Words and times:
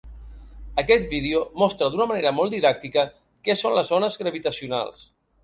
Aquest 0.83 1.03
vídeo 1.11 1.41
mostra 1.63 1.89
d’una 1.95 2.07
manera 2.13 2.31
molt 2.39 2.57
didàctica 2.57 3.05
què 3.49 3.59
són 3.61 3.77
les 3.79 3.93
ones 4.01 4.19
gravitacionals. 4.25 5.07